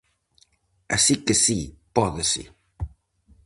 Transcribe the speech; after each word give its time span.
Así 0.95 1.15
que 1.25 1.35
si: 1.43 1.59
pódese. 1.95 2.43